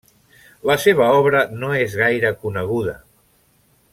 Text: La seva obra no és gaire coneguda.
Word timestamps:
La 0.69 0.77
seva 0.85 1.09
obra 1.17 1.43
no 1.65 1.69
és 1.83 1.95
gaire 2.01 2.33
coneguda. 2.47 2.99